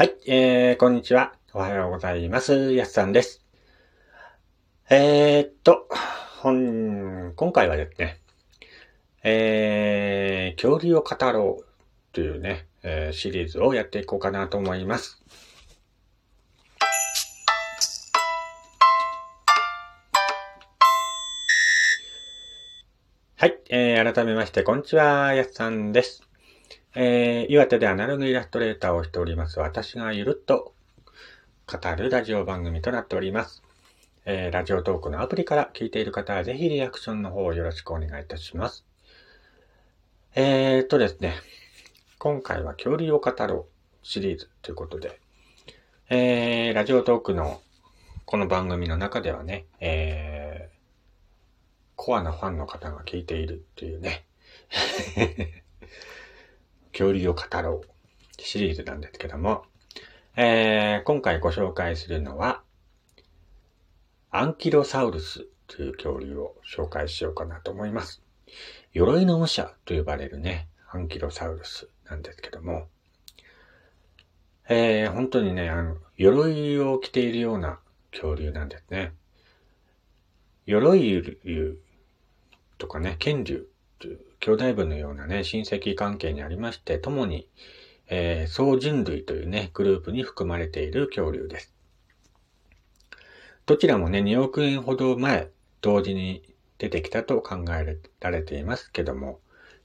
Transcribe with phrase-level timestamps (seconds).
[0.00, 1.34] はい、えー、こんにちは。
[1.52, 2.72] おはようございます。
[2.72, 3.44] やすさんです。
[4.88, 5.88] えー、っと、
[6.40, 8.18] 本、今回はですね、
[9.22, 11.66] えー、恐竜を語ろう
[12.14, 15.22] というね、えーシリーズをやっていこうかなと思います。
[23.36, 26.29] はい、えー、改めまして、こんにちは、やすさんです。
[26.94, 30.74] えー、岩手でアナログイラストレーターをしております私がゆるっと
[31.68, 33.62] 語るラジオ番組となっております。
[34.24, 38.84] えー、ラジオトークのアプリから聞いている方はぜひリアクションの方をよろしくお願いいたします。
[40.34, 41.34] えーとですね、
[42.18, 43.64] 今回は恐竜を語ろう
[44.02, 45.20] シリーズということで、
[46.08, 47.60] えー、ラジオトークの
[48.24, 50.76] この番組の中ではね、えー、
[51.94, 54.24] コアなファンの方が聞いているっていうね、
[56.92, 59.64] 恐竜を語ろうシリーズなんですけども、
[60.36, 62.62] えー、今回ご紹介するのは、
[64.30, 68.22] アンキロサウルスという恐竜を紹介しようかなと思います。
[68.92, 72.88] 鎧の武者と呼ばれるね、アンキロサウルスなんですけども、
[74.68, 77.80] えー、本当にね、あの、鎧を着ているような
[78.12, 79.12] 恐竜なんですね。
[80.66, 81.02] 鎧
[81.44, 81.78] 竜
[82.78, 83.66] とかね、剣竜
[83.98, 87.46] という兄弟分のようなね、親戚関係にありまして、共に、
[88.08, 91.74] えー、総人類というね、グループに含まれている恐竜です。
[93.66, 95.50] どちらもね、2億円ほど前、
[95.82, 96.42] 同時に
[96.78, 99.40] 出てきたと考えられていますけども、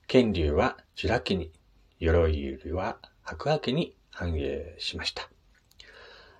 [0.08, 1.52] 剣竜はジュラ紀に、
[2.00, 5.30] 鎧竜は白亜紀に繁栄しました。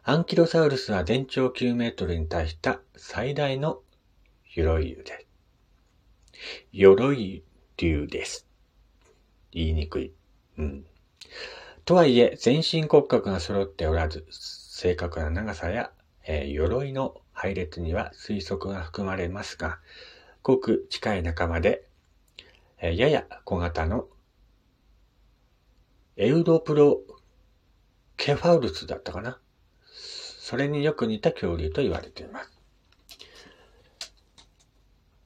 [0.04, 3.82] アンキロサウルスは全長9メートルに達した最大の
[4.56, 5.26] 鎧竜です。
[6.72, 7.44] 鎧
[7.78, 8.48] 竜です。
[9.52, 10.14] 言いにくい。
[10.58, 10.86] うん。
[11.84, 15.92] とはいえ、全身骨格が揃っておらず、正確な長さや、
[16.26, 19.80] えー鎧の配列には推測が含まれますが、
[20.42, 21.88] ごく近い仲間で、
[22.80, 24.08] えーやや小型の
[26.18, 27.02] エウドプロ
[28.16, 29.38] ケファウルスだったかな。
[29.86, 32.52] それによく似た恐竜と言われています。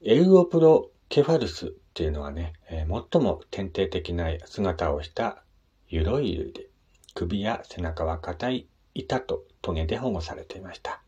[0.02, 5.44] エウオプロケファルスっていうのはね、えー最も典型的な姿をした
[5.90, 6.68] 鎧類で、
[7.16, 11.02] 首や背中は硬い板とトゲで保護されていました。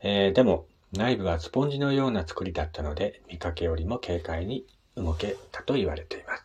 [0.00, 4.66] えーでも、内部はスポンジのような作りだったので、見かけよりも軽快に
[4.96, 6.44] 動けたと言われています。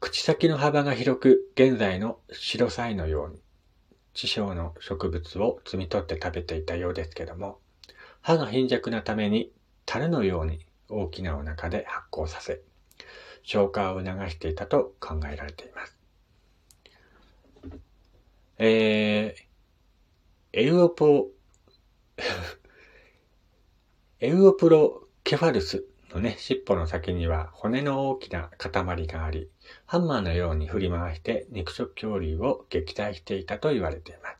[0.00, 3.40] 口先の幅が広く、現在の白菜のように、
[4.14, 7.58] 地上の植物を摘み取って食べていたようですけども、
[8.20, 9.52] 歯が貧弱なために、
[9.86, 12.60] 樽のように大きなお腹で発酵させ、
[13.42, 15.96] 消化を促していたと考えられています。
[18.58, 21.28] えー、エウオポ、
[24.20, 29.48] エウオプロケファルスのね、尻尾の先には骨の大きな塊があり、
[29.86, 34.38] ハンマーのように振り回して肉食恐竜を撃退していたと言われています。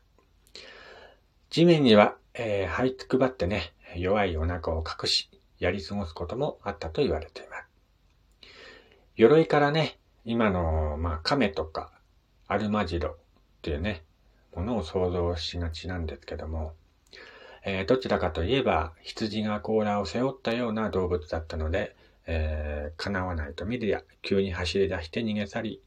[1.49, 7.69] 地面には、えー、這いつくばってね、弱いお腹を隠し、やり過ごすこともあったと言われています。
[9.15, 11.91] 鎧からね、今の、まあ、亀とか、
[12.47, 13.15] アルマジロっ
[13.61, 14.03] ていうね、
[14.55, 16.73] ものを想像しがちなんですけども、
[17.65, 25.81] えーどちらかといえば、羊が甲羅を背負ったような動物だったので、えー叶わないと見るや、急に走り出して逃げ去り、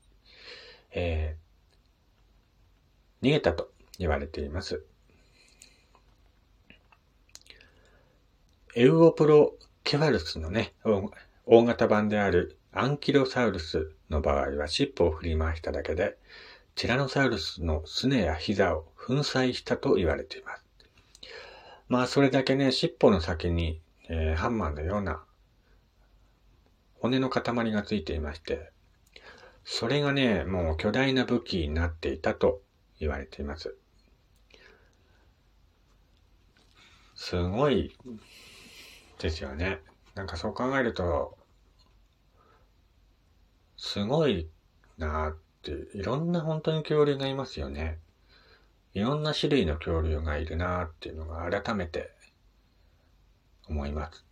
[0.93, 4.85] えー逃げたと言われています。
[8.75, 10.73] エウオプロケファルスのね、
[11.45, 16.17] 大型版であるアンキロサウルスの場合は尻尾を振り回しただけで、
[16.75, 20.65] ティラノサウルスのすねや膝を粉砕したと言われています。
[21.89, 23.79] まあ、それだけね、尻尾の先に、
[24.09, 25.23] えーハンマーのような
[26.99, 28.73] 骨の塊がついていまして、
[29.65, 32.63] それがね、もう巨大な武器になっていたと
[32.99, 33.77] 言われています。
[37.15, 37.95] すごい
[39.23, 39.81] ですよね。
[40.15, 41.39] なんかそう考えると、
[43.77, 44.49] すごい
[44.99, 47.99] なって、いろんな本当に恐竜がいますよね。
[48.95, 52.11] いろんな種類の恐竜がいるなっていうのが改めて
[53.69, 54.25] 思います。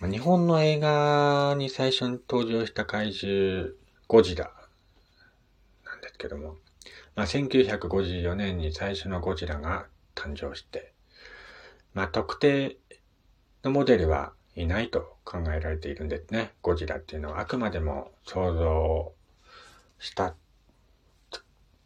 [0.00, 3.74] 日本の映画に最初に登場した怪獣
[4.08, 4.50] ゴジラ
[5.84, 6.56] なんですけども、
[7.14, 10.94] まあ、1954年に最初のゴジラが誕生して、
[11.94, 12.76] まあ、特定
[13.64, 16.52] のモデルはいないと考えられているんですね。
[16.62, 19.12] ゴジラっていうのはあくまでも想像
[19.98, 20.34] した、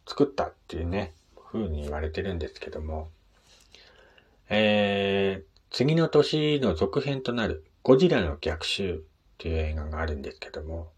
[0.07, 1.13] 作ったっていうね、
[1.51, 3.09] 風に言われてるんですけども、
[4.49, 8.99] えー、次の年の続編となるゴジラの逆襲っ
[9.37, 10.89] ていう映画があるんですけども、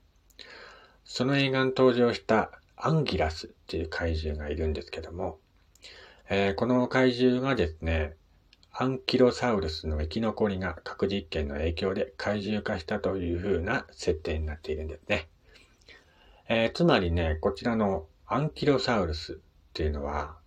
[1.06, 5.40] その映画に登場したアンギラスっていう怪獣がいるんですけども、
[6.30, 8.16] えー、この怪獣がですね、
[8.80, 15.28] アンキロサウルスの生き残りが核実験の影響で怪獣化したという風な設定になっているんですね。
[16.48, 19.36] えー、つまりね、こちらのアンキロサウルスっ
[19.74, 20.38] ていうのは、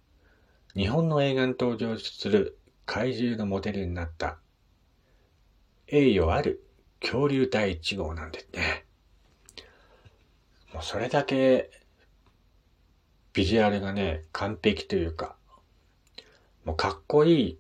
[0.77, 2.57] 日本の映画に登場する
[2.87, 4.39] 怪獣のモデルになった
[5.89, 6.65] 栄誉ある
[7.01, 8.85] 恐竜第1号なんですね。
[10.73, 11.69] もうそれだけ
[13.33, 15.35] ビジュアルがね、完璧というか、
[16.65, 17.59] もうかっこいい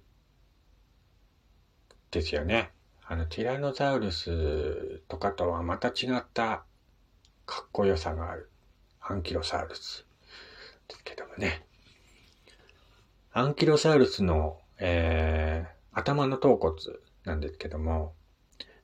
[2.10, 2.70] ですよね。
[3.06, 6.64] あの、ティラノザウルスとかとはまた違った
[7.46, 8.50] かっこよさがある
[9.00, 10.06] アンキロサウルス
[10.88, 11.64] ですけどもね。
[13.32, 16.74] アンキロサウルスの、えー、頭の頭骨
[17.24, 18.14] なんですけども、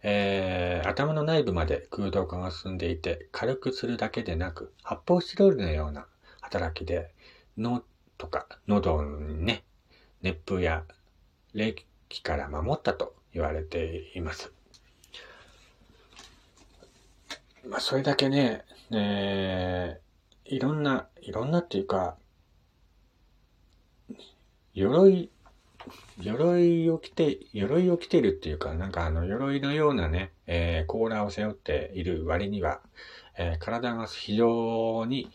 [0.03, 6.07] えー、頭の内部まで空洞化が進んでいて、軽くするだけでなく、発泡スチロールのような
[6.41, 7.13] 働きで、
[7.59, 7.83] 脳
[8.19, 9.65] とか喉にね、
[10.23, 10.85] 熱風や
[11.55, 11.75] 冷
[12.09, 14.53] 気から守ったと言われています。
[17.69, 22.17] まあ、それだけね、えー、いろんな、いろんなっていうか、
[24.75, 25.31] 鎧、
[26.21, 32.81] 鎧を着て、鎧を着てるっていうか、なんかあの、鎧のようなね、えー、甲羅を背負っている割には、
[33.37, 35.31] えー、体が非常に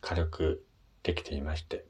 [0.00, 0.64] 軽く
[1.02, 1.84] できていまして、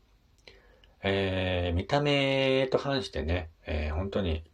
[1.02, 4.44] えー、見た目と反してね、えー、本当に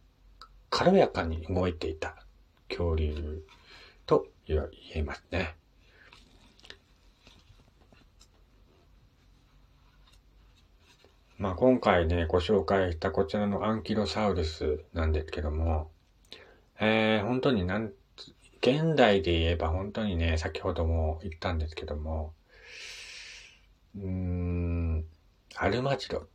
[0.69, 2.25] 軽やかに動いていた
[2.69, 3.43] 恐竜
[4.05, 5.55] と言えますね。
[11.37, 15.89] まあ今回ね、ご紹介したこちらのアンキロサウルスなんですけども、
[16.79, 17.93] えー、本当になん、
[18.61, 22.33] 現代で言えば本当にね、先ほども言ったんですけども、
[23.95, 25.05] うーん、
[25.55, 26.27] アルマジロ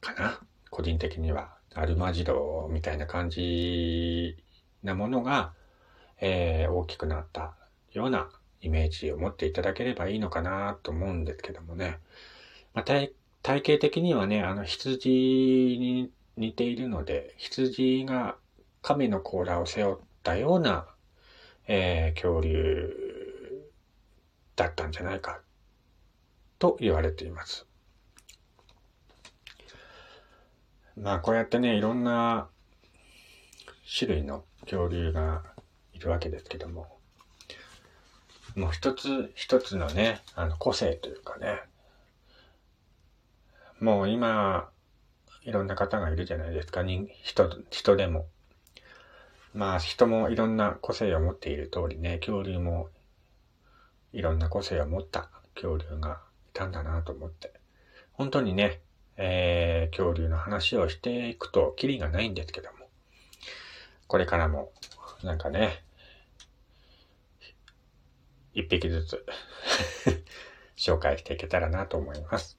[0.00, 1.60] かな個人的には。
[1.74, 4.36] アルマジロみたいな感じ
[4.82, 5.52] なものが、
[6.20, 7.54] えー、大きくなった
[7.92, 8.28] ような
[8.60, 11.98] イメージを持っていただければいいのかなと思うんですけどもね。
[12.74, 13.12] まあ、体
[13.42, 18.36] 体型的にはね、あの羊に似ているので、羊が
[18.82, 20.86] 亀の甲羅を背負ったような、
[21.68, 23.70] えー、恐竜
[24.56, 25.40] だったんじゃないか
[26.58, 27.69] と言われています。
[30.96, 32.48] まあこうやってね、いろんな
[33.98, 35.42] 種類の恐竜が
[35.92, 36.98] いるわけですけども、
[38.54, 41.60] もう一つ一つのね、あの個性というかね、
[43.80, 44.68] もう今、
[45.42, 48.26] いろんな方がいるじゃないですか、人、人、人でも。
[49.52, 52.88] まあ人もいろんな個性を持っている通りね、恐竜も
[54.12, 57.52] いろんな個性を持った恐竜がいたんだなと思って。
[58.12, 58.80] 本当にね、
[59.22, 62.88] えー、恐竜の話をしていくとキリがないんですけども、
[64.06, 64.72] これからも、
[65.22, 65.84] なんかね、
[68.54, 69.26] 一匹ずつ
[70.76, 72.58] 紹介していけたらなと思います。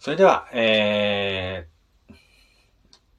[0.00, 2.14] それでは、えー、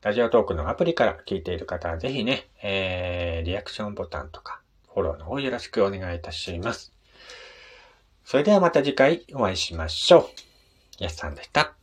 [0.02, 4.62] ラジオトークのアプリから聞いている方はぜひね、えー、リアクションボタンとか
[4.94, 6.92] フォローの方よろしくお願いいたします。
[8.24, 10.32] それではまた次回お会いしましょ
[11.00, 11.04] う。
[11.04, 11.75] やすさんでした。